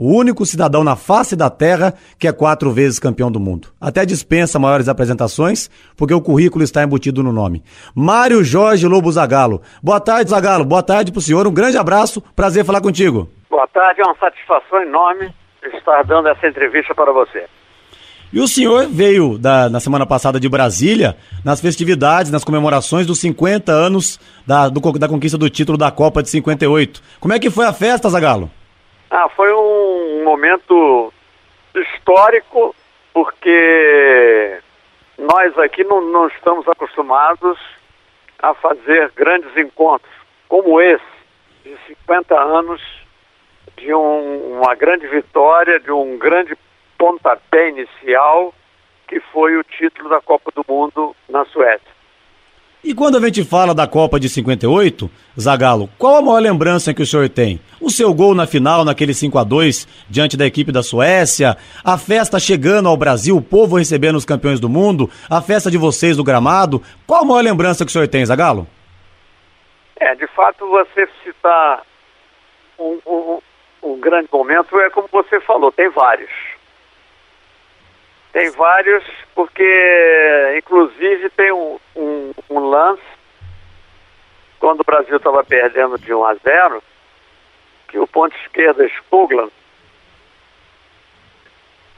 [0.00, 3.68] o único cidadão na face da terra que é quatro vezes campeão do mundo.
[3.78, 7.62] Até dispensa maiores apresentações, porque o currículo está embutido no nome.
[7.94, 9.60] Mário Jorge Lobo Zagalo.
[9.82, 10.64] Boa tarde, Zagalo.
[10.64, 11.46] Boa tarde pro senhor.
[11.46, 12.22] Um grande abraço.
[12.34, 13.28] Prazer falar contigo.
[13.50, 14.00] Boa tarde.
[14.00, 15.34] É uma satisfação enorme
[15.74, 17.44] estar dando essa entrevista para você.
[18.32, 21.14] E o senhor veio da, na semana passada de Brasília,
[21.44, 26.22] nas festividades, nas comemorações dos 50 anos da, do, da conquista do título da Copa
[26.22, 27.02] de 58.
[27.20, 28.50] Como é que foi a festa, Zagalo?
[29.10, 29.79] Ah, foi um
[30.24, 31.12] momento
[31.74, 32.74] histórico,
[33.12, 34.60] porque
[35.18, 37.58] nós aqui não, não estamos acostumados
[38.40, 40.10] a fazer grandes encontros
[40.48, 41.04] como esse,
[41.62, 42.82] de 50 anos
[43.76, 46.56] de um, uma grande vitória, de um grande
[46.98, 48.52] pontapé inicial,
[49.06, 51.89] que foi o título da Copa do Mundo na Suécia.
[52.82, 57.02] E quando a gente fala da Copa de 58, Zagalo, qual a maior lembrança que
[57.02, 57.60] o senhor tem?
[57.78, 61.98] O seu gol na final, naquele 5 a 2 diante da equipe da Suécia, a
[61.98, 66.16] festa chegando ao Brasil, o povo recebendo os campeões do mundo, a festa de vocês
[66.16, 66.82] do gramado.
[67.06, 68.66] Qual a maior lembrança que o senhor tem, Zagalo?
[70.00, 71.82] É, de fato, você citar
[72.78, 73.38] um, um,
[73.82, 76.30] um grande momento é como você falou, tem vários.
[78.32, 83.02] Tem vários, porque inclusive tem um, um, um lance,
[84.60, 86.82] quando o Brasil estava perdendo de 1 a 0,
[87.88, 89.48] que o ponto esquerdo Spuglan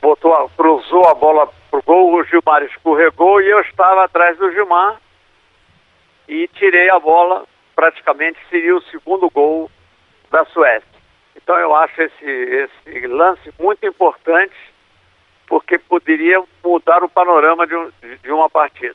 [0.00, 5.00] botou, cruzou a bola pro gol, o Gilmar escorregou e eu estava atrás do Gilmar
[6.26, 7.44] e tirei a bola,
[7.74, 9.70] praticamente seria o segundo gol
[10.30, 10.88] da Suécia.
[11.36, 14.71] Então eu acho esse, esse lance muito importante
[15.52, 17.90] porque poderia mudar o panorama de, um,
[18.22, 18.94] de uma partida.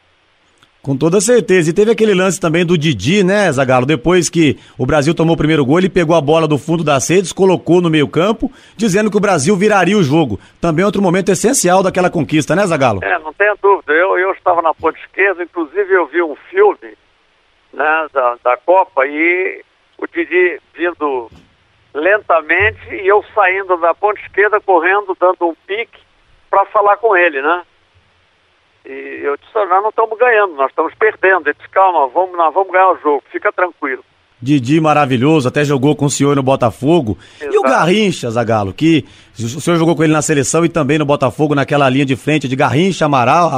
[0.81, 1.69] Com toda certeza.
[1.69, 3.86] E teve aquele lance também do Didi, né, Zagalo?
[3.86, 7.08] Depois que o Brasil tomou o primeiro gol, ele pegou a bola do fundo das
[7.08, 10.39] redes, colocou no meio-campo, dizendo que o Brasil viraria o jogo.
[10.59, 13.03] Também outro momento essencial daquela conquista, né, Zagalo?
[13.03, 13.94] É, não tenha dúvida.
[13.94, 16.97] Eu, eu estava na ponta esquerda, inclusive eu vi um filme
[17.72, 19.62] né, da, da Copa e
[20.00, 21.29] o Didi vindo
[21.94, 26.06] lentamente e eu saindo da ponta esquerda, correndo, dando um pique
[26.50, 27.62] para falar com ele, né?
[28.85, 31.47] E eu disse, nós não estamos ganhando, nós estamos perdendo.
[31.47, 34.03] Ele disse, calma, vamos, nós vamos ganhar o jogo, fica tranquilo.
[34.40, 37.18] Didi maravilhoso, até jogou com o senhor no Botafogo.
[37.41, 37.56] Exato.
[37.56, 39.03] E o Garrincha, Zagalo, que
[39.38, 42.47] o senhor jogou com ele na seleção e também no Botafogo, naquela linha de frente
[42.47, 43.52] de Garrincha, Amaral,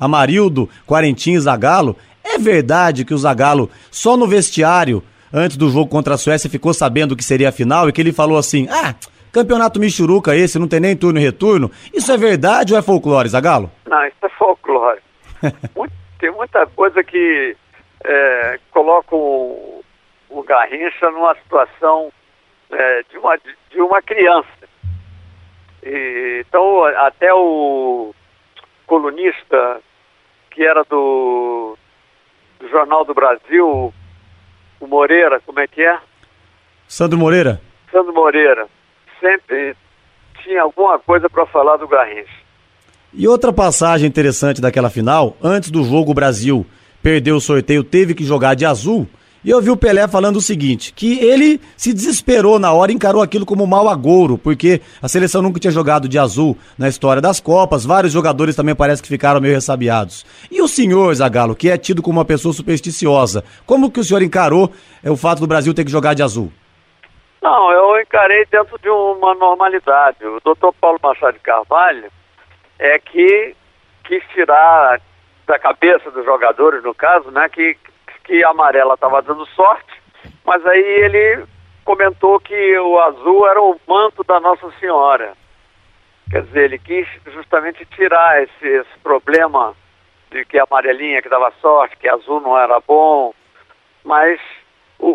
[0.00, 1.96] Amarildo, Quarentinho e Zagalo.
[2.24, 6.72] É verdade que o Zagalo, só no vestiário, antes do jogo contra a Suécia, ficou
[6.72, 8.94] sabendo que seria a final e que ele falou assim: ah,
[9.32, 11.70] Campeonato Michuruca esse, não tem nem turno e retorno.
[11.94, 13.72] Isso é verdade ou é folclore, Zagalo?
[13.86, 15.00] Não, isso é folclore.
[16.20, 17.56] tem muita coisa que
[18.04, 19.82] é, coloca o,
[20.28, 22.12] o Garrincha numa situação
[22.70, 23.38] é, de, uma,
[23.70, 24.48] de uma criança.
[25.82, 28.14] E, então, até o
[28.86, 29.80] colunista
[30.50, 31.78] que era do,
[32.60, 33.94] do Jornal do Brasil,
[34.78, 35.98] o Moreira, como é que é?
[36.86, 37.62] Sandro Moreira.
[37.90, 38.68] Sandro Moreira
[39.22, 39.76] sempre
[40.42, 42.42] tinha alguma coisa para falar do Garrincha.
[43.14, 46.66] E outra passagem interessante daquela final, antes do jogo o Brasil
[47.02, 49.06] perdeu o sorteio, teve que jogar de azul.
[49.44, 53.20] E eu vi o Pelé falando o seguinte, que ele se desesperou na hora encarou
[53.20, 57.40] aquilo como mal agouro, porque a seleção nunca tinha jogado de azul na história das
[57.40, 60.24] Copas, vários jogadores também parece que ficaram meio ressabiados.
[60.48, 64.22] E o senhor, Zagallo, que é tido como uma pessoa supersticiosa, como que o senhor
[64.22, 64.70] encarou
[65.02, 66.52] é, o fato do Brasil ter que jogar de azul?
[67.42, 70.24] Não, eu encarei dentro de uma normalidade.
[70.24, 72.08] O doutor Paulo Machado de Carvalho
[72.78, 73.56] é que
[74.04, 75.00] quis tirar
[75.44, 77.76] da cabeça dos jogadores, no caso, né, que,
[78.22, 79.92] que a amarela estava dando sorte,
[80.44, 81.44] mas aí ele
[81.84, 85.32] comentou que o azul era o manto da Nossa Senhora.
[86.30, 89.74] Quer dizer, ele quis justamente tirar esse, esse problema
[90.30, 93.34] de que a amarelinha que dava sorte, que azul não era bom,
[94.04, 94.40] mas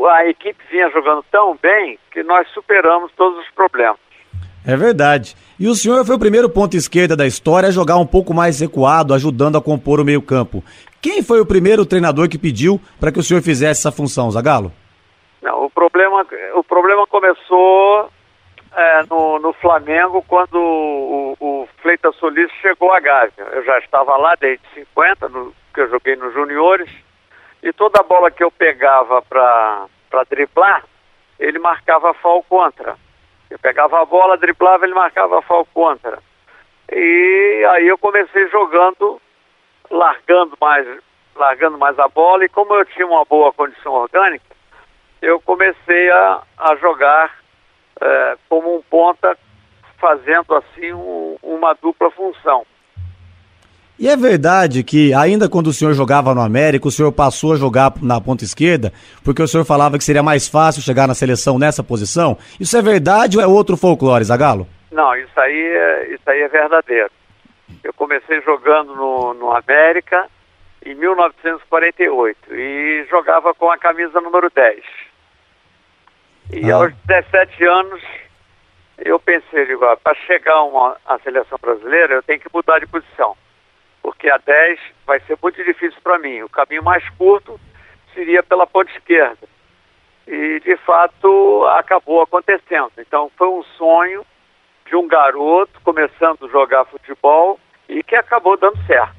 [0.09, 3.97] a equipe vinha jogando tão bem que nós superamos todos os problemas.
[4.65, 5.35] É verdade.
[5.57, 8.59] E o senhor foi o primeiro ponto esquerda da história a jogar um pouco mais
[8.59, 10.61] recuado, ajudando a compor o meio-campo.
[11.01, 14.71] Quem foi o primeiro treinador que pediu para que o senhor fizesse essa função, Zagalo?
[15.41, 16.25] Não, o problema,
[16.55, 18.09] o problema começou
[18.75, 23.47] é, no, no, Flamengo quando o, o Fleitas Solis chegou a Gávea.
[23.53, 26.89] Eu já estava lá desde 50, no, que eu joguei nos juniores
[27.67, 29.87] e toda bola que eu pegava para
[30.29, 30.85] driblar,
[31.37, 32.95] ele marcava fal contra.
[33.49, 36.19] Eu pegava a bola, driblava, ele marcava fal contra.
[36.89, 39.21] E aí eu comecei jogando,
[39.91, 40.87] largando mais,
[41.35, 44.55] largando mais a bola, e como eu tinha uma boa condição orgânica,
[45.21, 47.35] eu comecei a, a jogar
[47.99, 49.37] é, como um ponta
[49.97, 52.65] fazendo assim um, uma dupla função.
[53.99, 57.55] E é verdade que, ainda quando o senhor jogava no América, o senhor passou a
[57.55, 61.57] jogar na ponta esquerda, porque o senhor falava que seria mais fácil chegar na seleção
[61.57, 62.37] nessa posição?
[62.59, 64.67] Isso é verdade ou é outro folclore, Zagalo?
[64.91, 67.09] Não, isso aí é, isso aí é verdadeiro.
[67.83, 70.27] Eu comecei jogando no, no América
[70.85, 74.83] em 1948 e jogava com a camisa número 10.
[76.53, 76.75] E ah.
[76.75, 78.01] aos 17 anos
[78.99, 79.65] eu pensei,
[80.03, 83.35] para chegar uma, à seleção brasileira eu tenho que mudar de posição
[84.17, 86.41] porque a 10 vai ser muito difícil para mim.
[86.41, 87.59] O caminho mais curto
[88.15, 89.47] seria pela ponta esquerda.
[90.27, 92.91] E, de fato, acabou acontecendo.
[92.97, 94.25] Então, foi um sonho
[94.87, 99.15] de um garoto começando a jogar futebol e que acabou dando certo.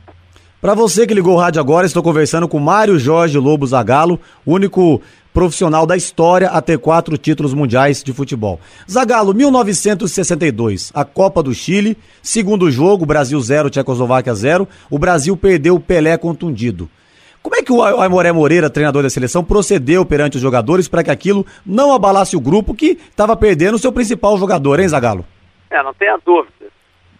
[0.61, 5.01] Para você que ligou o rádio agora, estou conversando com Mário Jorge Lobo Zagalo, único
[5.39, 8.59] profissional da história a ter quatro títulos mundiais de futebol.
[8.91, 15.77] Zagallo, 1962, a Copa do Chile, segundo jogo, Brasil 0, Tchecoslováquia 0, o Brasil perdeu
[15.77, 16.91] o Pelé contundido.
[17.41, 21.11] Como é que o Aimoré Moreira, treinador da seleção, procedeu perante os jogadores para que
[21.13, 25.25] aquilo não abalasse o grupo que estava perdendo o seu principal jogador, hein, Zagallo?
[25.71, 26.67] É, não tenha dúvida.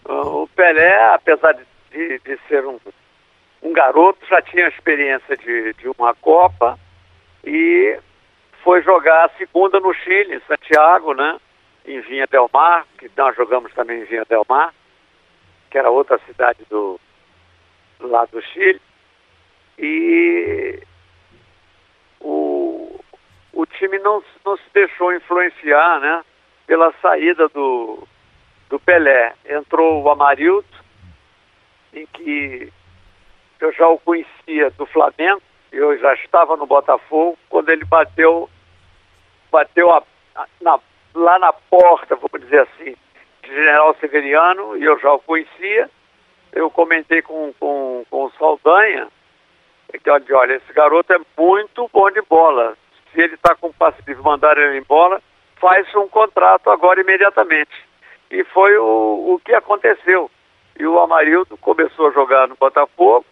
[0.03, 2.77] O Pelé, apesar de, de, de ser um,
[3.63, 6.77] um garoto, já tinha experiência de, de uma Copa,
[7.45, 7.97] e
[8.63, 11.39] foi jogar a segunda no Chile, em Santiago, né?
[11.85, 14.73] Em Vinha Del Mar, que nós jogamos também em Vinha Del Mar,
[15.69, 16.99] que era outra cidade do,
[17.99, 18.81] lado do Chile.
[19.77, 20.81] E
[22.19, 22.99] o,
[23.53, 26.23] o time não, não se deixou influenciar, né?
[26.67, 28.07] Pela saída do,
[28.69, 29.33] do Pelé.
[29.45, 30.67] Entrou o Amarildo,
[31.93, 32.71] em que
[33.59, 35.41] eu já o conhecia do Flamengo,
[35.71, 38.49] eu já estava no Botafogo quando ele bateu,
[39.51, 40.03] bateu a,
[40.61, 40.79] na,
[41.13, 42.95] lá na porta, vamos dizer assim,
[43.43, 45.89] de General Severiano, e eu já o conhecia.
[46.51, 49.07] Eu comentei com, com, com o Saldanha,
[49.93, 52.77] então, olha, esse garoto é muito bom de bola.
[53.11, 55.21] Se ele está com passe de mandar ele embora,
[55.59, 57.73] faz um contrato agora imediatamente.
[58.29, 60.29] E foi o, o que aconteceu.
[60.79, 63.25] E o Amarildo começou a jogar no Botafogo,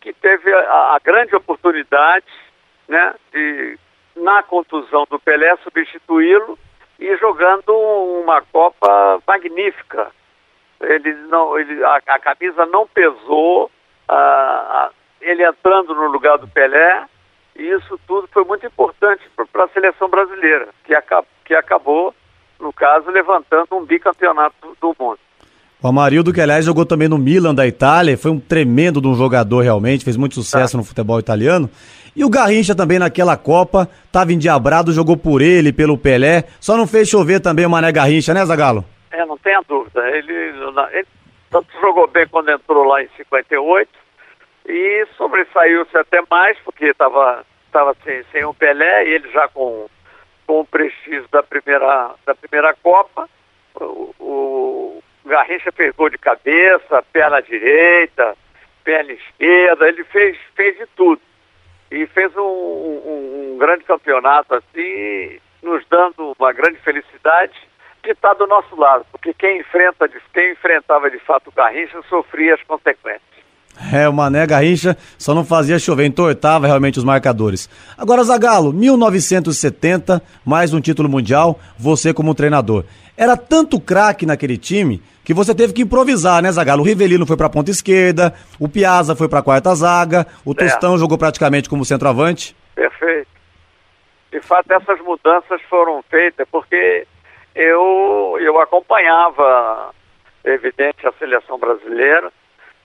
[0.00, 2.26] que teve a, a grande oportunidade
[2.88, 3.78] né, de,
[4.16, 6.58] na contusão do Pelé, substituí-lo
[6.98, 10.10] e jogando uma Copa magnífica.
[10.80, 13.70] Ele não, ele, a, a camisa não pesou,
[14.08, 14.90] a,
[15.20, 17.04] ele entrando no lugar do Pelé,
[17.56, 19.22] e isso tudo foi muito importante
[19.52, 22.14] para a seleção brasileira, que, aca, que acabou,
[22.58, 25.18] no caso, levantando um bicampeonato do mundo.
[25.82, 29.14] O Amarildo, que aliás jogou também no Milan da Itália, foi um tremendo de um
[29.14, 31.70] jogador realmente, fez muito sucesso no futebol italiano.
[32.14, 36.86] E o Garrincha também naquela Copa, estava endiabrado, jogou por ele, pelo Pelé, só não
[36.86, 38.84] fez chover também o Mané Garrincha, né, Zagalo?
[39.10, 40.06] É, não tenha dúvida.
[40.10, 40.32] Ele,
[40.92, 41.06] ele
[41.50, 43.88] tanto jogou bem quando entrou lá em 58
[44.68, 47.42] e sobressaiu-se até mais, porque estava
[47.72, 49.86] tava sem, sem o Pelé e ele já com,
[50.46, 53.28] com o prestígio da primeira, da primeira Copa.
[53.80, 54.09] o
[55.30, 58.36] Garrincha fez gol de cabeça, perna direita,
[58.84, 61.22] perna esquerda, ele fez, fez de tudo.
[61.90, 67.54] E fez um, um, um grande campeonato assim, nos dando uma grande felicidade
[68.02, 72.54] de estar do nosso lado, porque quem, enfrenta, quem enfrentava de fato o Garrincha sofria
[72.54, 73.39] as consequências.
[73.92, 77.68] É, o Mané Garrincha só não fazia chover, entortava realmente os marcadores.
[77.96, 82.84] Agora, Zagalo, 1970, mais um título mundial, você como treinador.
[83.16, 86.82] Era tanto craque naquele time que você teve que improvisar, né, Zagalo?
[86.82, 90.54] O Rivelino foi para a ponta esquerda, o Piazza foi para a quarta zaga, o
[90.54, 92.56] Tostão jogou praticamente como centroavante.
[92.74, 93.28] Perfeito.
[94.32, 97.06] De fato, essas mudanças foram feitas porque
[97.54, 99.90] eu, eu acompanhava,
[100.44, 102.32] evidente, a seleção brasileira,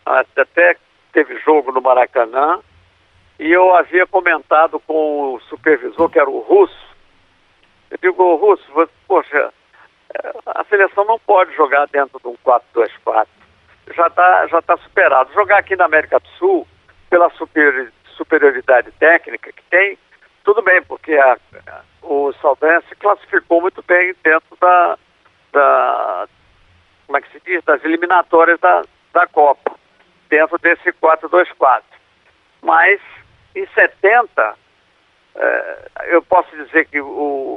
[0.05, 0.75] até
[1.15, 2.59] teve jogo no Maracanã,
[3.39, 6.85] e eu havia comentado com o supervisor, que era o Russo,
[7.89, 9.53] eu digo, Russo, você, poxa,
[10.45, 13.27] a seleção não pode jogar dentro de um 4-2-4.
[13.95, 15.31] Já está já tá superado.
[15.33, 16.67] Jogar aqui na América do Sul,
[17.09, 17.31] pela
[18.17, 19.97] superioridade técnica que tem,
[20.43, 21.37] tudo bem, porque a,
[22.01, 24.97] o Saldanha se classificou muito bem dentro da,
[25.53, 26.27] da,
[27.05, 28.81] como é que se diz, das eliminatórias da,
[29.13, 29.71] da Copa,
[30.35, 31.81] dentro desse 4-2-4.
[32.61, 32.99] Mas
[33.55, 34.55] em 70,
[35.35, 37.05] eh, eu posso dizer que o,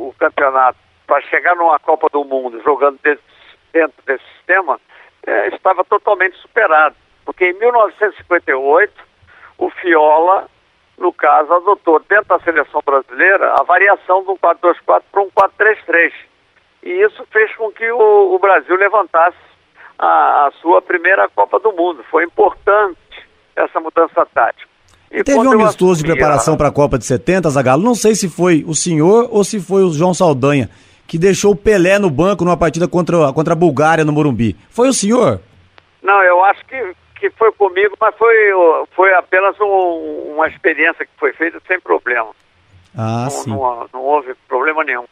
[0.09, 3.23] o campeonato para chegar numa Copa do Mundo jogando desse,
[3.73, 4.79] dentro desse sistema,
[5.27, 6.95] é, estava totalmente superado.
[7.25, 8.93] Porque em 1958,
[9.57, 10.49] o Fiola
[10.99, 16.13] no caso, adotou dentro da seleção brasileira a variação do 4-2-4 para um 4-3-3.
[16.83, 19.37] E isso fez com que o, o Brasil levantasse
[19.99, 22.05] a, a, sua primeira Copa do Mundo.
[22.11, 22.99] Foi importante
[23.57, 24.69] essa mudança tática.
[25.11, 27.83] E Teve um amistoso de preparação para a Copa de 70, Zagallo.
[27.83, 30.69] Não sei se foi o senhor ou se foi o João Saldanha,
[31.07, 34.55] que deixou o Pelé no banco numa partida contra, contra a Bulgária no Morumbi.
[34.69, 35.41] Foi o senhor?
[36.03, 38.35] Não, eu acho que, que foi comigo, mas foi,
[38.95, 42.29] foi apenas um, uma experiência que foi feita sem problema.
[42.97, 43.51] Ah, não, sim.
[43.51, 45.05] Não, não houve problema nenhum.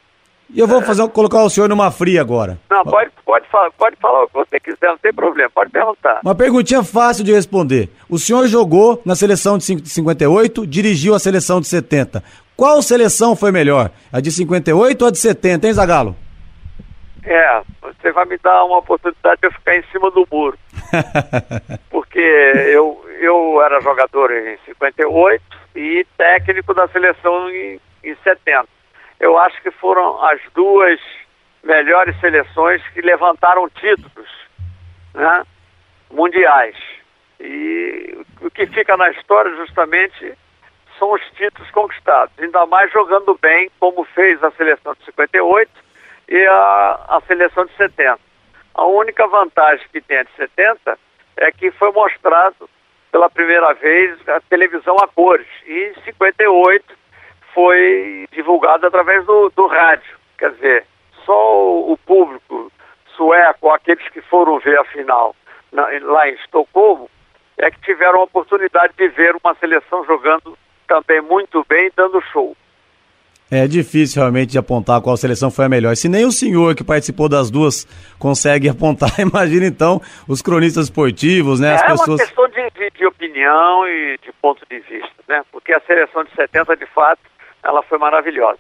[0.48, 2.58] E eu vou fazer, colocar o senhor numa fria agora.
[2.70, 6.20] Não, pode, pode, falar, pode falar o que você quiser, não tem problema, pode perguntar.
[6.22, 7.90] Uma perguntinha fácil de responder.
[8.08, 12.22] O senhor jogou na seleção de 58, dirigiu a seleção de 70.
[12.56, 13.90] Qual seleção foi melhor?
[14.12, 16.16] A de 58 ou a de 70, hein, Zagalo?
[17.24, 20.56] É, você vai me dar uma oportunidade de eu ficar em cima do muro.
[21.90, 25.42] Porque eu, eu era jogador em 58
[25.74, 28.75] e técnico da seleção em, em 70
[29.20, 31.00] eu acho que foram as duas
[31.62, 34.30] melhores seleções que levantaram títulos
[35.14, 35.44] né,
[36.11, 36.76] mundiais.
[37.40, 40.35] E o que fica na história justamente
[40.99, 45.70] são os títulos conquistados, ainda mais jogando bem, como fez a seleção de 58
[46.28, 48.18] e a, a seleção de 70.
[48.75, 50.99] A única vantagem que tem a de 70
[51.37, 52.68] é que foi mostrado
[53.12, 55.46] pela primeira vez a televisão a cores.
[55.66, 56.85] E em 58
[57.56, 60.14] foi divulgado através do, do rádio.
[60.36, 60.86] Quer dizer,
[61.25, 62.70] só o, público
[63.16, 65.34] sueco, aqueles que foram ver a final
[65.72, 67.08] na, lá em Estocolmo,
[67.56, 72.54] é que tiveram a oportunidade de ver uma seleção jogando também muito bem, dando show.
[73.50, 75.96] É difícil realmente de apontar qual seleção foi a melhor.
[75.96, 77.86] Se nem o senhor que participou das duas
[78.18, 81.75] consegue apontar, imagina então os cronistas esportivos, né?
[81.75, 82.20] As é pessoas...
[82.20, 85.42] uma questão de, de, de opinião e de ponto de vista, né?
[85.50, 87.20] Porque a seleção de 70, de fato,
[87.66, 88.58] ela foi maravilhosa.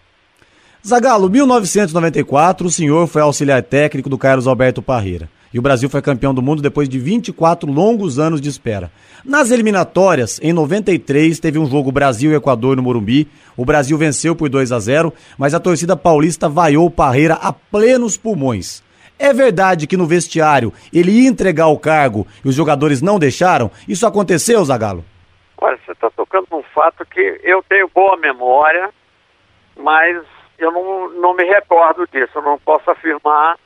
[0.86, 5.28] Zagalo, 1994, o senhor foi auxiliar técnico do Carlos Alberto Parreira.
[5.52, 8.90] E o Brasil foi campeão do mundo depois de 24 longos anos de espera.
[9.24, 13.26] Nas eliminatórias, em 93, teve um jogo Brasil Equador no Morumbi.
[13.56, 17.52] O Brasil venceu por 2 a 0, mas a torcida paulista vaiou o Parreira a
[17.52, 18.82] plenos pulmões.
[19.18, 23.70] É verdade que no vestiário ele ia entregar o cargo e os jogadores não deixaram?
[23.88, 25.04] Isso aconteceu, Zagalo?
[25.58, 28.90] Olha, você está tocando num fato que eu tenho boa memória,
[29.76, 30.22] mas
[30.58, 32.32] eu não, não me recordo disso.
[32.36, 33.58] Eu não posso afirmar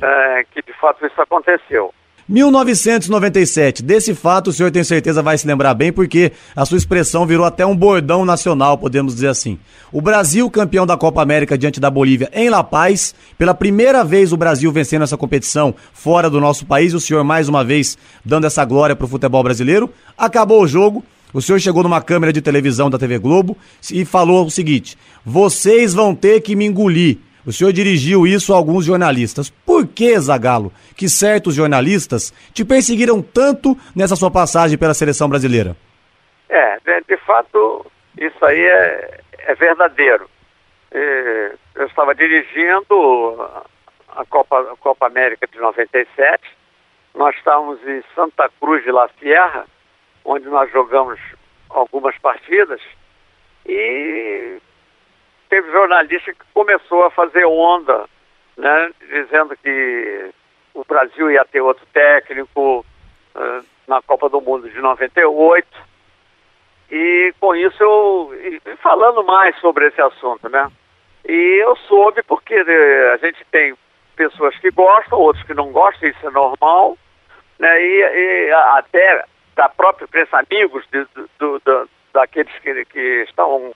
[0.00, 1.94] é, que de fato isso aconteceu.
[2.30, 3.82] 1997.
[3.82, 7.44] Desse fato o senhor tem certeza vai se lembrar bem, porque a sua expressão virou
[7.44, 9.58] até um bordão nacional, podemos dizer assim.
[9.90, 13.16] O Brasil, campeão da Copa América diante da Bolívia em La Paz.
[13.36, 16.94] Pela primeira vez o Brasil vencendo essa competição fora do nosso país.
[16.94, 19.92] O senhor, mais uma vez, dando essa glória para o futebol brasileiro.
[20.16, 21.04] Acabou o jogo.
[21.32, 23.56] O senhor chegou numa câmera de televisão da TV Globo
[23.92, 27.18] e falou o seguinte: vocês vão ter que me engolir.
[27.46, 29.48] O senhor dirigiu isso a alguns jornalistas.
[29.48, 35.74] Por que, Zagalo, que certos jornalistas te perseguiram tanto nessa sua passagem pela seleção brasileira?
[36.48, 37.86] É, de, de fato,
[38.18, 40.28] isso aí é, é verdadeiro.
[40.90, 43.40] É, eu estava dirigindo
[44.08, 46.42] a Copa, a Copa América de 97.
[47.14, 49.64] Nós estávamos em Santa Cruz de La Sierra
[50.24, 51.18] onde nós jogamos
[51.68, 52.80] algumas partidas
[53.66, 54.58] e
[55.48, 58.08] teve jornalista que começou a fazer onda,
[58.56, 60.30] né, dizendo que
[60.74, 62.84] o Brasil ia ter outro técnico
[63.34, 65.66] uh, na Copa do Mundo de 98
[66.90, 68.32] e com isso eu
[68.82, 70.70] falando mais sobre esse assunto, né?
[71.28, 73.74] E eu soube porque eh, a gente tem
[74.16, 76.98] pessoas que gostam, outros que não gostam, isso é normal,
[77.58, 77.80] né?
[77.80, 79.24] E, e até
[79.60, 81.06] da própria imprensa, amigos de,
[81.38, 83.74] do, do, daqueles que, que estão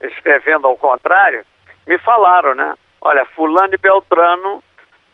[0.00, 1.44] escrevendo ao contrário,
[1.86, 2.74] me falaram, né?
[2.98, 4.64] Olha, fulano e Beltrano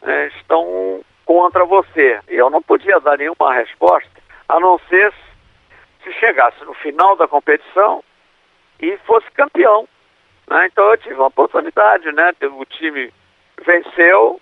[0.02, 2.20] eh, estão contra você.
[2.28, 4.08] E eu não podia dar nenhuma resposta,
[4.48, 5.12] a não ser
[6.04, 8.04] se chegasse no final da competição
[8.78, 9.88] e fosse campeão.
[10.48, 10.66] Né?
[10.66, 12.32] Então eu tive uma oportunidade, né?
[12.52, 13.12] O time
[13.66, 14.40] venceu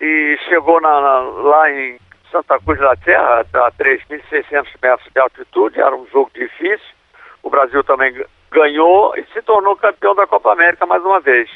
[0.00, 2.00] e chegou na, na, lá em
[2.32, 6.94] Santa Cruz da Terra, a 3.600 metros de altitude, era um jogo difícil.
[7.42, 11.50] O Brasil também ganhou e se tornou campeão da Copa América mais uma vez.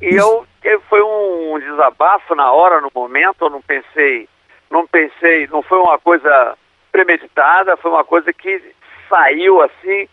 [0.00, 0.46] E eu,
[0.88, 4.28] foi um desabafo na hora, no momento, eu não pensei,
[4.70, 6.56] não pensei, não foi uma coisa
[6.90, 8.62] premeditada, foi uma coisa que
[9.08, 10.08] saiu assim,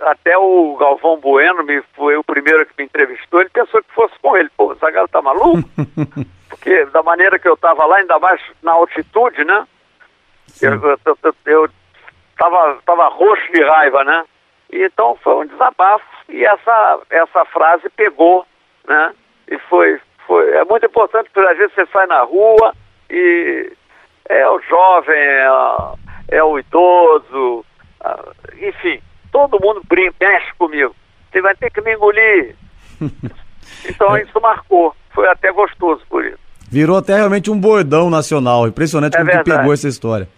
[0.00, 4.14] até o Galvão Bueno me foi o primeiro que me entrevistou, ele pensou que fosse
[4.20, 4.48] com ele.
[4.56, 5.68] Pô, o Zagallo tá maluco?
[6.92, 9.66] da maneira que eu estava lá, ainda mais na altitude, né?
[10.60, 11.68] Eu, eu, eu, eu
[12.36, 14.24] tava, tava roxo de raiva, né?
[14.72, 18.46] Então foi um desabafo e essa, essa frase pegou,
[18.86, 19.14] né?
[19.48, 22.74] E foi, foi é muito importante porque às vezes você sai na rua
[23.08, 23.72] e
[24.28, 25.48] é o jovem, é,
[26.28, 27.64] é o idoso,
[28.60, 29.00] enfim,
[29.32, 30.94] todo mundo brinca, mexe comigo.
[31.30, 32.56] Você vai ter que me engolir.
[33.88, 34.22] então é.
[34.22, 34.94] isso marcou.
[35.10, 36.47] Foi até gostoso por isso.
[36.70, 38.68] Virou até realmente um bordão nacional.
[38.68, 39.50] Impressionante é como verdade.
[39.50, 40.28] que pegou essa história.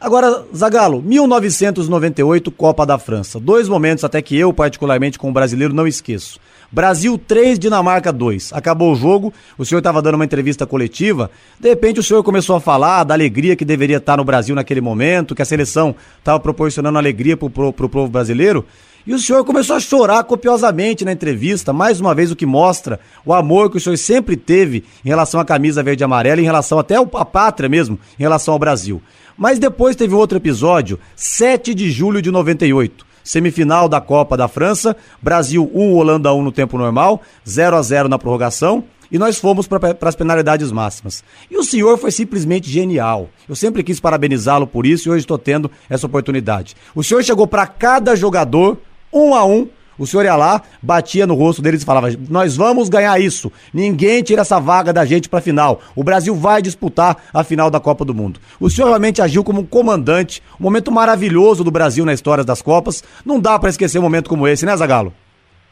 [0.00, 3.38] Agora, Zagalo, 1998, Copa da França.
[3.38, 6.40] Dois momentos até que eu, particularmente, como brasileiro, não esqueço.
[6.72, 8.52] Brasil 3, Dinamarca 2.
[8.54, 11.30] Acabou o jogo, o senhor estava dando uma entrevista coletiva.
[11.58, 14.80] De repente, o senhor começou a falar da alegria que deveria estar no Brasil naquele
[14.80, 18.64] momento, que a seleção estava proporcionando alegria para o povo brasileiro.
[19.10, 23.00] E o senhor começou a chorar copiosamente na entrevista, mais uma vez o que mostra
[23.26, 26.44] o amor que o senhor sempre teve em relação à camisa verde e amarela, em
[26.44, 29.02] relação até à pátria mesmo, em relação ao Brasil.
[29.36, 33.04] Mas depois teve outro episódio, 7 de julho de 98.
[33.24, 38.08] Semifinal da Copa da França, Brasil 1, Holanda 1 no tempo normal, 0 a 0
[38.08, 41.24] na prorrogação e nós fomos para as penalidades máximas.
[41.50, 43.28] E o senhor foi simplesmente genial.
[43.48, 46.76] Eu sempre quis parabenizá-lo por isso e hoje estou tendo essa oportunidade.
[46.94, 48.78] O senhor chegou para cada jogador
[49.12, 49.68] um a um.
[49.98, 53.52] O senhor ia lá, batia no rosto deles e falava: Nós vamos ganhar isso.
[53.72, 55.82] Ninguém tira essa vaga da gente para final.
[55.94, 58.40] O Brasil vai disputar a final da Copa do Mundo.
[58.58, 62.62] O senhor realmente agiu como um comandante, um momento maravilhoso do Brasil na história das
[62.62, 63.04] Copas.
[63.26, 65.12] Não dá para esquecer um momento como esse, né, Zagalo?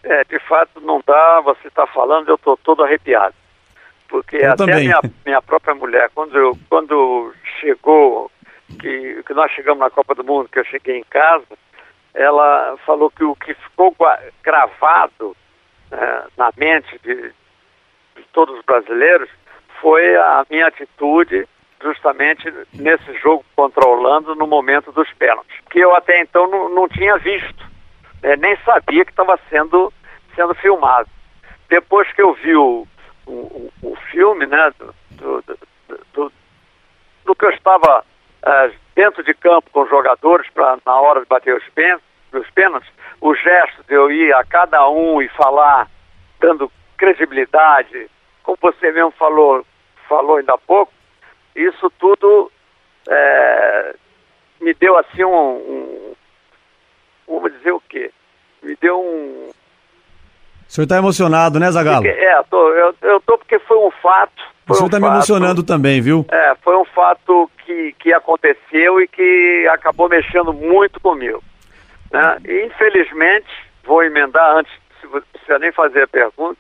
[0.03, 1.41] É, de fato não dá.
[1.47, 3.35] Você está falando, eu estou todo arrepiado.
[4.09, 8.31] Porque eu até minha, minha própria mulher, quando, eu, quando chegou,
[8.79, 11.45] que, que nós chegamos na Copa do Mundo, que eu cheguei em casa,
[12.15, 13.95] ela falou que o que ficou
[14.43, 15.37] gravado
[15.91, 19.29] né, na mente de, de, todos os brasileiros
[19.81, 21.47] foi a minha atitude
[21.81, 26.69] justamente nesse jogo contra a Holanda no momento dos pênaltis, que eu até então não,
[26.69, 27.65] não tinha visto,
[28.23, 29.93] né, nem sabia que estava sendo,
[30.35, 31.09] sendo filmado.
[31.69, 32.87] Depois que eu vi o,
[33.27, 35.59] o, o filme, né, do, do,
[36.13, 36.33] do,
[37.25, 38.05] do que eu estava
[38.45, 42.51] uh, dentro de campo com os jogadores para na hora de bater os pênaltis, os
[42.51, 45.89] pênaltis, o gesto de eu ir a cada um e falar,
[46.41, 48.11] dando credibilidade,
[48.43, 49.65] como você mesmo falou,
[50.09, 50.93] falou ainda há pouco,
[51.55, 52.51] isso tudo
[53.09, 53.95] é,
[54.61, 56.09] me deu assim um, um,
[57.29, 58.11] Vamos dizer o quê?
[58.63, 59.51] Me deu um.
[59.51, 62.07] O senhor está emocionado, né, Zagalo?
[62.07, 64.43] É, tô, eu, eu tô porque foi um fato.
[64.69, 66.27] Foi o senhor está um me emocionando também, viu?
[66.31, 71.43] É, foi um fato que, que aconteceu e que acabou mexendo muito comigo.
[72.13, 72.39] Né?
[72.45, 73.49] E, infelizmente,
[73.83, 76.59] vou emendar antes, se você nem fazer a pergunta,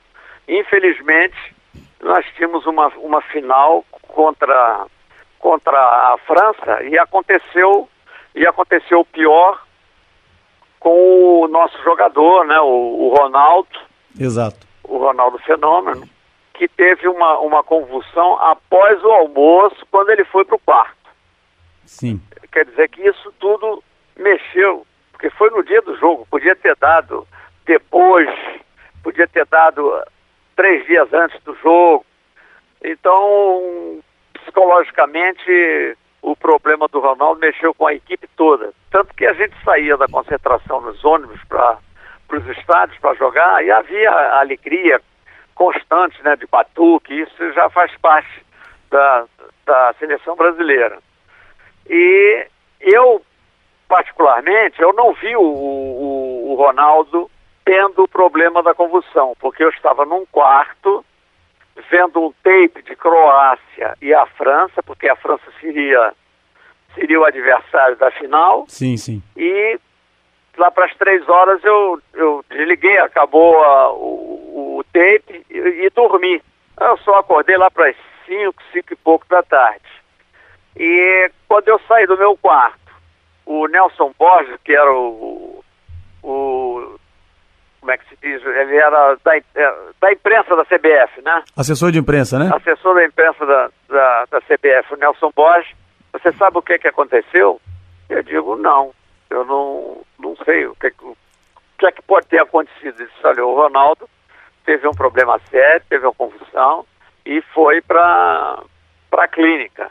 [0.48, 1.36] infelizmente,
[2.00, 4.86] nós tínhamos uma, uma final contra,
[5.38, 7.86] contra a França e aconteceu,
[8.34, 9.62] e aconteceu o pior
[10.80, 13.68] com o nosso jogador, né, o, o Ronaldo.
[14.18, 14.66] Exato.
[14.82, 16.08] O Ronaldo Fenômeno,
[16.58, 20.96] que teve uma, uma convulsão após o almoço, quando ele foi para o quarto.
[21.86, 22.20] Sim.
[22.52, 23.82] Quer dizer que isso tudo
[24.16, 24.84] mexeu
[25.18, 27.26] porque foi no dia do jogo, podia ter dado
[27.66, 28.30] depois,
[29.02, 30.00] podia ter dado
[30.54, 32.06] três dias antes do jogo.
[32.84, 34.00] Então,
[34.34, 38.72] psicologicamente, o problema do Ronaldo mexeu com a equipe toda.
[38.92, 41.78] Tanto que a gente saía da concentração nos ônibus para
[42.32, 45.02] os estádios para jogar e havia alegria
[45.58, 48.46] constante né, de batuque, isso já faz parte
[48.88, 49.26] da,
[49.66, 50.98] da seleção brasileira.
[51.90, 52.46] E
[52.80, 53.20] eu
[53.88, 57.28] particularmente, eu não vi o, o, o Ronaldo
[57.64, 61.04] tendo o problema da convulsão, porque eu estava num quarto
[61.90, 66.12] vendo um tape de Croácia e a França, porque a França seria
[66.94, 68.64] seria o adversário da final.
[68.68, 69.22] Sim, sim.
[69.36, 69.78] E
[70.56, 74.37] lá para as três horas eu, eu desliguei, acabou a, o,
[74.98, 76.42] e, e, dormi.
[76.80, 79.84] Eu só acordei lá para as cinco, cinco e pouco da tarde.
[80.76, 82.78] E quando eu saí do meu quarto,
[83.46, 85.64] o Nelson Borges, que era o,
[86.22, 86.98] o
[87.80, 88.44] como é que se diz?
[88.44, 91.42] Ele era da, é, da imprensa da CBF, né?
[91.56, 92.50] Assessor de imprensa, né?
[92.54, 95.74] Assessor da imprensa da, da, da CBF, o Nelson Borges.
[96.12, 97.60] Você sabe o que, que aconteceu?
[98.08, 98.92] Eu digo, não.
[99.30, 101.16] Eu não, não sei o que, o
[101.78, 103.00] que é que pode ter acontecido.
[103.00, 104.08] Ele disse, olha, o Ronaldo
[104.68, 106.84] teve um problema sério, teve uma confusão
[107.24, 108.62] e foi para
[109.12, 109.90] a clínica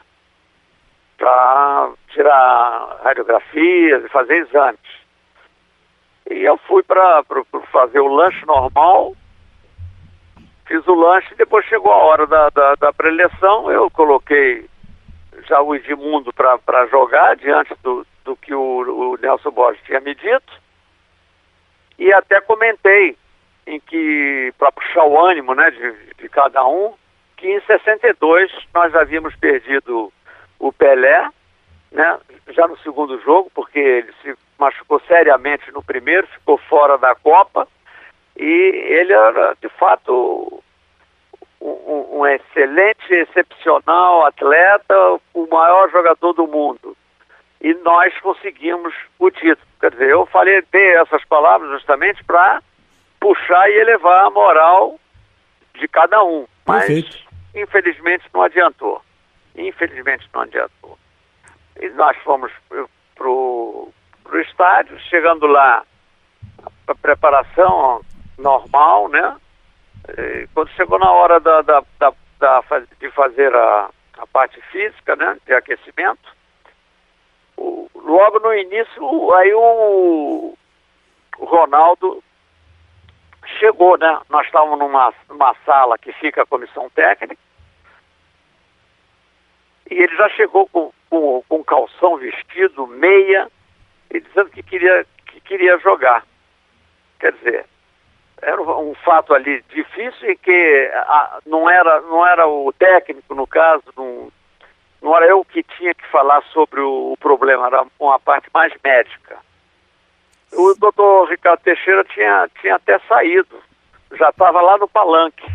[1.17, 4.79] para tirar radiografias e fazer exames.
[6.29, 7.23] E eu fui para
[7.71, 9.15] fazer o lanche normal,
[10.67, 14.69] fiz o lanche e depois chegou a hora da, da, da preleção, eu coloquei
[15.47, 20.13] já o Edmundo para jogar diante do, do que o, o Nelson Borges tinha me
[20.13, 20.53] dito.
[21.97, 23.17] E até comentei
[23.67, 26.93] em que, para puxar o ânimo né, de, de cada um,
[27.35, 30.11] que em 62 nós havíamos perdido
[30.57, 31.29] o Pelé,
[31.91, 32.17] né,
[32.49, 37.67] já no segundo jogo, porque ele se machucou seriamente no primeiro, ficou fora da Copa,
[38.37, 40.63] e ele era, de fato,
[41.59, 46.95] um, um, excelente, excepcional atleta, o maior jogador do mundo.
[47.59, 49.67] E nós conseguimos o título.
[49.79, 52.61] Quer dizer, eu falei ter essas palavras justamente para
[53.19, 54.99] puxar e elevar a moral
[55.75, 56.45] de cada um.
[56.65, 57.17] Mas, Perfeito.
[57.55, 59.01] infelizmente, não adiantou.
[59.55, 60.97] Infelizmente, não adiantou.
[61.79, 63.91] E nós fomos para o
[64.41, 65.83] estádio, chegando lá,
[66.87, 68.01] a preparação
[68.37, 69.35] normal, né?
[70.17, 72.63] E quando chegou na hora da, da, da, da
[72.99, 75.37] de fazer a, a, parte física, né?
[75.45, 76.35] De aquecimento,
[77.57, 80.55] o, logo no início, aí o,
[81.39, 82.23] o Ronaldo
[83.57, 84.19] chegou, né?
[84.29, 87.41] Nós estávamos numa, numa sala que fica a comissão técnica,
[89.89, 93.49] e ele já chegou com, com, com calção vestido, meia,
[94.11, 96.25] e dizendo que queria, que queria jogar.
[97.19, 97.65] Quer dizer,
[98.41, 103.47] era um fato ali difícil e que a, não, era, não era o técnico, no
[103.47, 104.31] caso, não,
[105.01, 108.73] não era eu que tinha que falar sobre o, o problema, era uma parte mais
[108.83, 109.37] médica.
[110.53, 113.61] O doutor Ricardo Teixeira tinha, tinha até saído,
[114.13, 115.45] já estava lá no palanque.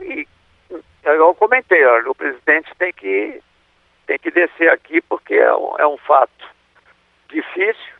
[0.00, 0.26] E
[1.04, 3.40] eu comentei, olha, o presidente tem que,
[4.06, 6.44] tem que descer aqui porque é um, é um fato
[7.28, 7.94] difícil,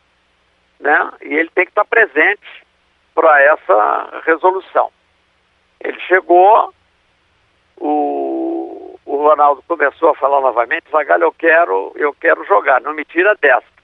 [0.81, 1.13] né?
[1.23, 2.67] E ele tem que estar presente
[3.15, 4.91] para essa resolução.
[5.81, 6.75] Ele chegou,
[7.77, 13.05] o, o Ronaldo começou a falar novamente, Zagallo, eu quero, eu quero jogar, não me
[13.05, 13.78] tira dessa.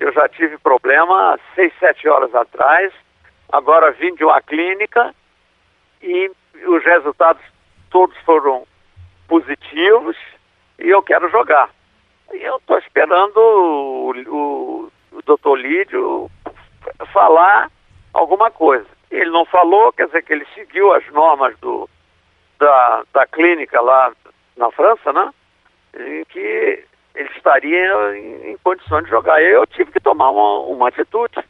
[0.00, 2.90] Eu já tive problema seis, sete horas atrás,
[3.52, 5.14] agora vim de uma clínica
[6.02, 6.32] e
[6.66, 7.42] os resultados
[7.90, 8.66] todos foram
[9.28, 10.16] positivos
[10.78, 11.68] e eu quero jogar.
[12.32, 16.30] E eu estou esperando o, o, o doutor Lídio
[17.12, 17.70] falar
[18.14, 18.86] alguma coisa.
[19.10, 21.86] Ele não falou, quer dizer que ele seguiu as normas do,
[22.58, 24.12] da, da clínica lá
[24.56, 25.30] na França, né?
[25.94, 29.42] Em que ele estaria em, em condições de jogar.
[29.42, 31.44] Eu tive que tomar uma, uma atitude,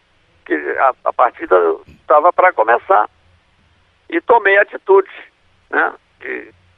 [0.45, 3.09] que a, a partida estava para começar.
[4.09, 5.11] E tomei atitude,
[5.71, 5.93] né?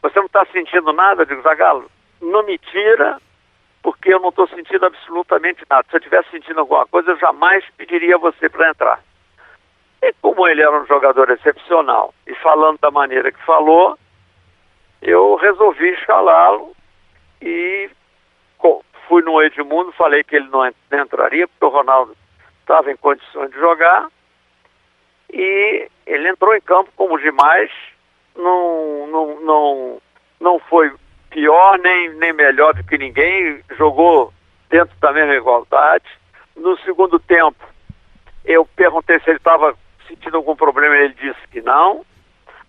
[0.03, 1.23] Você não está sentindo nada?
[1.23, 1.90] Eu digo, Zagalo,
[2.21, 3.18] não me tira,
[3.83, 5.87] porque eu não estou sentindo absolutamente nada.
[5.88, 9.01] Se eu estivesse sentindo alguma coisa, eu jamais pediria a você para entrar.
[10.03, 13.97] E como ele era um jogador excepcional e falando da maneira que falou,
[15.01, 16.75] eu resolvi escalá-lo
[17.40, 17.88] e
[19.09, 22.16] fui no Edmundo, falei que ele não entraria, porque o Ronaldo
[22.61, 24.09] estava em condições de jogar.
[25.33, 27.70] E ele entrou em campo como demais,
[28.37, 30.03] não, não, não,
[30.40, 30.92] não foi
[31.31, 34.33] pior nem, nem melhor do que ninguém, jogou
[34.68, 36.05] dentro da mesma igualdade.
[36.57, 37.64] No segundo tempo,
[38.44, 42.05] eu perguntei se ele estava sentindo algum problema, ele disse que não.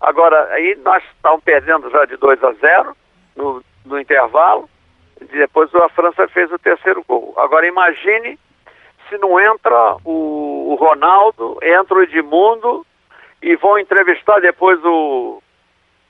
[0.00, 2.96] Agora, aí nós estávamos perdendo já de 2 a 0
[3.36, 4.68] no, no intervalo,
[5.32, 7.34] depois a França fez o terceiro gol.
[7.36, 8.38] Agora imagine
[9.08, 12.86] se não entra o, o Ronaldo, entra o Edmundo
[13.42, 15.42] e vão entrevistar depois o,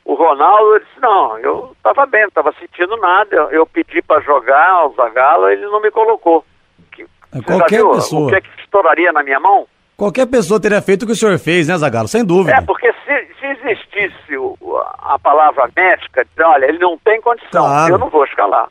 [0.05, 4.01] o Ronaldo, ele disse, não, eu estava bem, não estava sentindo nada, eu, eu pedi
[4.03, 6.45] para jogar o Zagalo, ele não me colocou.
[6.93, 7.07] Que,
[7.45, 8.27] Qualquer pessoa.
[8.27, 9.67] O que é que estouraria na minha mão?
[9.97, 12.09] Qualquer pessoa teria feito o que o senhor fez, né, Zagalo?
[12.09, 12.57] Sem dúvida.
[12.57, 14.57] É, porque se, se existisse o,
[14.99, 17.95] a palavra médica, olha, ele não tem condição, claro.
[17.95, 18.69] eu não vou escalar.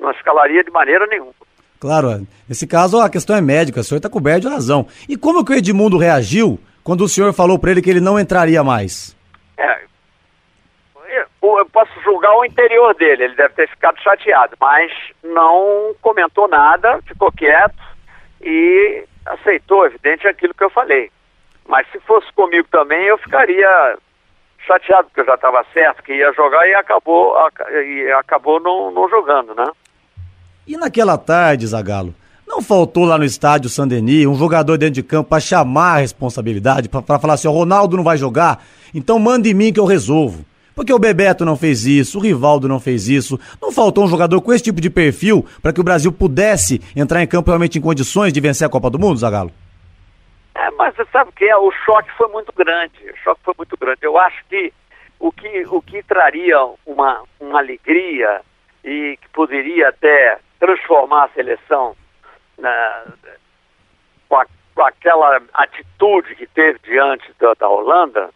[0.00, 1.32] Não escalaria de maneira nenhuma.
[1.78, 4.86] Claro, nesse caso a questão é médica, o senhor está coberto de razão.
[5.08, 8.18] E como que o Edmundo reagiu quando o senhor falou para ele que ele não
[8.18, 9.16] entraria mais?
[9.56, 9.80] É,
[11.42, 17.00] eu posso julgar o interior dele, ele deve ter ficado chateado, mas não comentou nada,
[17.06, 17.82] ficou quieto
[18.40, 21.10] e aceitou, evidente, aquilo que eu falei.
[21.66, 23.96] Mas se fosse comigo também, eu ficaria
[24.66, 27.36] chateado, porque eu já estava certo que ia jogar e acabou,
[27.70, 29.66] e acabou não, não jogando, né?
[30.70, 32.14] E naquela tarde, Zagalo,
[32.46, 36.88] não faltou lá no estádio Sandeni um jogador dentro de campo para chamar a responsabilidade,
[36.88, 40.44] para falar assim: o Ronaldo não vai jogar, então manda em mim que eu resolvo.
[40.72, 43.36] Porque o Bebeto não fez isso, o Rivaldo não fez isso.
[43.60, 47.20] Não faltou um jogador com esse tipo de perfil para que o Brasil pudesse entrar
[47.20, 49.50] em campo realmente em condições de vencer a Copa do Mundo, Zagalo?
[50.54, 51.56] É, mas você sabe o que é?
[51.56, 52.94] O choque foi muito grande.
[53.12, 53.98] O choque foi muito grande.
[54.02, 54.72] Eu acho que
[55.18, 58.40] o que, o que traria uma, uma alegria
[58.84, 61.96] e que poderia até transformar a seleção
[62.58, 63.06] na,
[64.28, 68.30] com, a, com aquela atitude que teve diante da, da Holanda,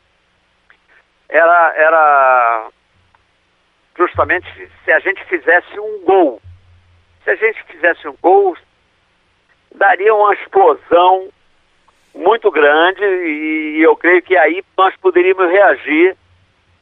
[1.28, 2.68] era, era
[3.96, 4.48] justamente
[4.84, 6.40] se a gente fizesse um gol.
[7.22, 8.56] Se a gente fizesse um gol,
[9.74, 11.28] daria uma explosão
[12.14, 16.16] muito grande e eu creio que aí nós poderíamos reagir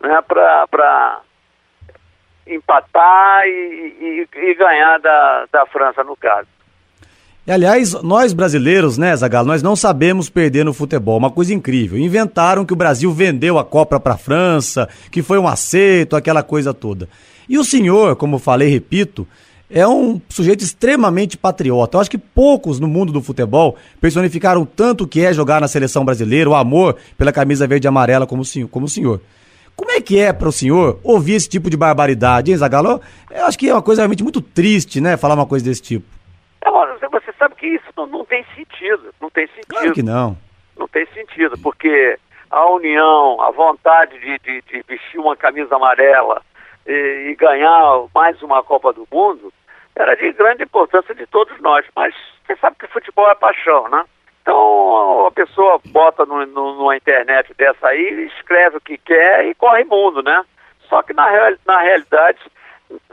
[0.01, 1.21] né, para
[2.47, 6.49] empatar e, e, e, ganhar da, da França no caso.
[7.47, 11.99] E, aliás, nós brasileiros, né, Zagallo, nós não sabemos perder no futebol, uma coisa incrível.
[11.99, 16.43] Inventaram que o Brasil vendeu a Copa para a França, que foi um acerto, aquela
[16.43, 17.09] coisa toda.
[17.49, 19.27] E o senhor, como falei, repito,
[19.69, 21.97] é um sujeito extremamente patriota.
[21.97, 25.67] Eu acho que poucos no mundo do futebol personificaram tanto o que é jogar na
[25.67, 28.27] seleção brasileira, o amor pela camisa verde e amarela.
[28.27, 29.21] Como o senhor.
[29.77, 33.01] Como é que é para o senhor ouvir esse tipo de barbaridade, hein, Zagallo?
[33.31, 36.07] Eu acho que é uma coisa realmente muito triste, né, falar uma coisa desse tipo.
[36.65, 36.71] É,
[37.09, 39.67] você sabe que isso não, não tem sentido, não tem sentido.
[39.69, 40.37] Claro que não.
[40.77, 42.19] Não tem sentido, porque
[42.51, 46.43] a união, a vontade de, de, de vestir uma camisa amarela
[46.87, 49.53] e, e ganhar mais uma Copa do Mundo
[49.95, 51.85] era de grande importância de todos nós.
[51.95, 52.15] Mas
[52.47, 54.05] você sabe que futebol é paixão, né?
[54.43, 59.55] Então a pessoa bota no, no, numa internet dessa aí, escreve o que quer e
[59.55, 60.45] corre mundo, né?
[60.89, 62.39] Só que na, real, na realidade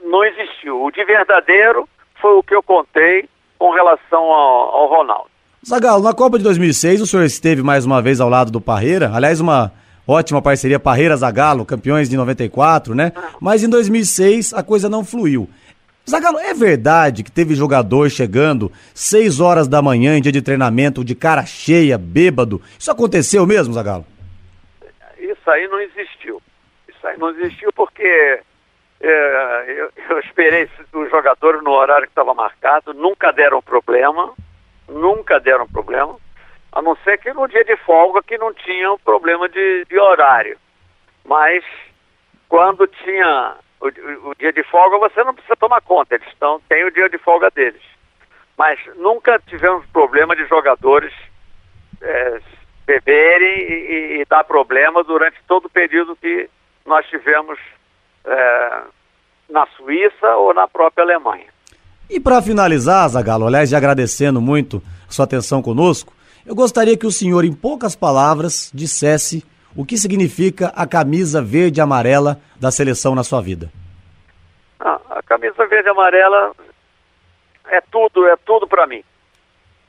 [0.03, 0.83] não existiu.
[0.83, 1.87] O de verdadeiro
[2.19, 5.29] foi o que eu contei com relação ao, ao Ronaldo.
[5.65, 9.11] Zagallo, na Copa de 2006 o senhor esteve mais uma vez ao lado do Parreira,
[9.13, 9.71] aliás uma
[10.07, 13.11] ótima parceria Parreira-Zagallo, campeões de 94, né?
[13.15, 13.29] Ah.
[13.39, 15.47] Mas em 2006 a coisa não fluiu.
[16.09, 21.05] Zagallo, é verdade que teve jogador chegando 6 horas da manhã em dia de treinamento,
[21.05, 22.61] de cara cheia, bêbado?
[22.79, 24.05] Isso aconteceu mesmo, Zagallo?
[25.19, 26.41] Isso aí não existiu.
[26.87, 28.41] Isso aí não existiu porque
[29.01, 34.33] é, eu, eu, esperei os jogadores no horário que estava marcado, nunca deram problema,
[34.87, 36.17] nunca deram problema,
[36.71, 40.57] a não ser que no dia de folga que não tinha problema de, de horário.
[41.23, 41.63] Mas
[42.47, 46.85] quando tinha o, o, dia de folga você não precisa tomar conta, eles estão, tem
[46.85, 47.81] o dia de folga deles.
[48.57, 51.13] Mas nunca tivemos problema de jogadores
[52.01, 52.39] é,
[52.85, 56.49] beberem e, e, dar problema durante todo o período que
[56.85, 57.57] nós tivemos
[58.25, 58.81] é,
[59.49, 61.45] na Suíça ou na própria Alemanha.
[62.09, 66.13] E para finalizar, Zagallo, aliás, agradecendo muito sua atenção conosco,
[66.45, 69.45] eu gostaria que o senhor, em poucas palavras, dissesse
[69.79, 73.71] o que significa a camisa verde e amarela da seleção na sua vida?
[74.77, 76.51] Ah, a camisa verde e amarela
[77.65, 79.01] é tudo, é tudo para mim.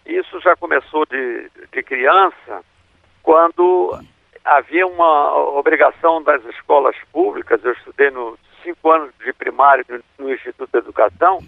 [0.07, 2.65] Isso já começou de, de criança,
[3.21, 3.99] quando
[4.45, 9.85] havia uma obrigação das escolas públicas, eu estudei nos cinco anos de primário
[10.17, 11.41] no Instituto de Educação,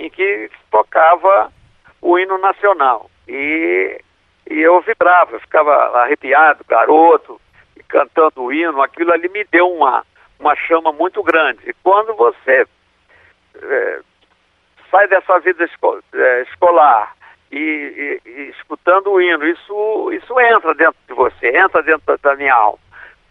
[0.00, 1.52] em que tocava
[2.02, 3.08] o hino nacional.
[3.28, 4.00] E,
[4.50, 7.40] e eu vibrava, ficava arrepiado, garoto,
[7.88, 10.04] cantando o hino, aquilo ali me deu uma,
[10.38, 11.60] uma chama muito grande.
[11.68, 12.66] E quando você
[13.56, 14.00] é,
[14.90, 17.14] sai dessa vida esco é, escolar
[17.50, 22.16] e, e, e, escutando o hino, isso, isso entra dentro de você, entra dentro da,
[22.30, 22.78] da minha alma.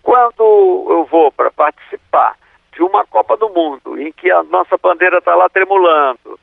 [0.01, 2.35] Quando eu vou para participar
[2.73, 6.39] de uma Copa do Mundo, em que a nossa bandeira está lá tremulando,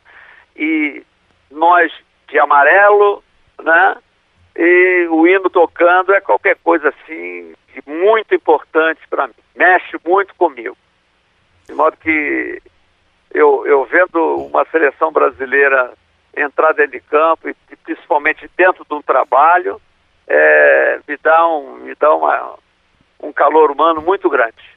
[0.57, 1.03] e
[1.50, 1.92] nós
[2.29, 3.22] de amarelo,
[3.62, 3.96] né?
[4.57, 7.55] E o hino tocando é qualquer coisa assim
[7.87, 10.77] muito importante para mim, mexe muito comigo.
[11.67, 12.62] De modo que
[13.33, 15.93] eu, eu vendo uma seleção brasileira
[16.37, 19.81] entrar dentro de campo e principalmente dentro de um trabalho,
[20.27, 22.55] é, me dá, um, me dá uma,
[23.21, 24.75] um calor humano muito grande.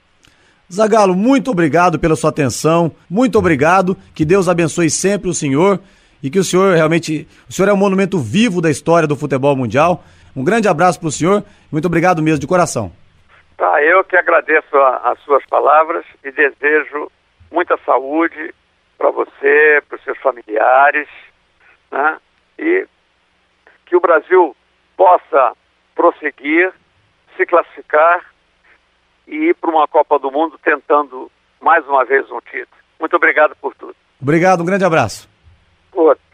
[0.72, 5.80] Zagalo, muito obrigado pela sua atenção, muito obrigado, que Deus abençoe sempre o senhor
[6.22, 9.56] e que o senhor realmente, o senhor é um monumento vivo da história do futebol
[9.56, 10.04] mundial.
[10.36, 12.92] Um grande abraço para o senhor, muito obrigado mesmo de coração.
[13.58, 17.12] Tá, eu que agradeço a, as suas palavras e desejo
[17.52, 18.54] muita saúde
[18.98, 21.08] para você, para os seus familiares,
[21.92, 22.18] né?
[22.60, 22.88] E
[23.86, 24.56] que o Brasil
[24.96, 25.54] possa
[25.96, 26.72] prosseguir,
[27.36, 28.26] se classificar
[29.28, 32.68] e ir para uma Copa do Mundo tentando mais uma vez um título.
[33.00, 33.96] Muito obrigado por tudo.
[34.22, 35.30] Obrigado, um grande abraço.
[35.98, 36.27] Outro.